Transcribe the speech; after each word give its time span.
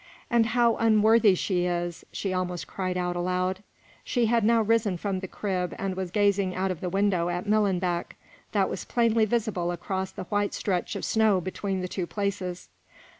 "And 0.31 0.47
how 0.47 0.77
unworthy 0.77 1.35
she 1.35 1.67
is!" 1.67 2.03
she 2.11 2.33
almost 2.33 2.65
cried 2.65 2.97
out 2.97 3.15
aloud. 3.15 3.61
She 4.03 4.25
had 4.25 4.43
now 4.43 4.63
risen 4.63 4.97
from 4.97 5.19
the 5.19 5.27
crib 5.27 5.75
and 5.77 5.95
was 5.95 6.09
gazing 6.09 6.55
out 6.55 6.71
of 6.71 6.81
the 6.81 6.89
window 6.89 7.29
at 7.29 7.45
Millenbeck, 7.45 8.15
that 8.51 8.67
was 8.67 8.83
plainly 8.83 9.25
visible 9.25 9.71
across 9.71 10.09
the 10.11 10.23
white 10.23 10.55
stretch 10.55 10.95
of 10.95 11.05
snow 11.05 11.39
between 11.39 11.81
the 11.81 11.87
two 11.87 12.07
places. 12.07 12.67